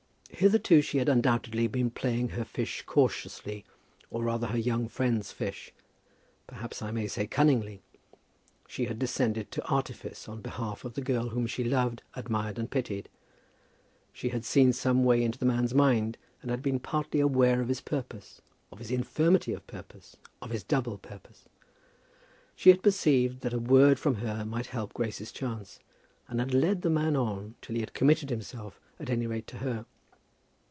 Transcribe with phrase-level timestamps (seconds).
[0.33, 3.63] Hitherto she had undoubtedly been playing her fish cautiously,
[4.09, 5.71] or rather her young friend's fish,
[6.47, 7.83] perhaps I may say cunningly.
[8.67, 12.71] She had descended to artifice on behalf of the girl whom she loved, admired, and
[12.71, 13.07] pitied.
[14.13, 17.67] She had seen some way into the man's mind, and had been partly aware of
[17.67, 18.41] his purpose,
[18.71, 21.43] of his infirmity of purpose, of his double purpose.
[22.55, 25.77] She had perceived that a word from her might help Grace's chance,
[26.27, 29.57] and had led the man on till he had committed himself, at any rate to
[29.57, 29.85] her.